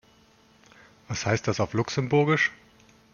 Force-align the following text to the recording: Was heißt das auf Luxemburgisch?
Was 1.09 1.27
heißt 1.27 1.47
das 1.47 1.59
auf 1.59 1.73
Luxemburgisch? 1.75 2.51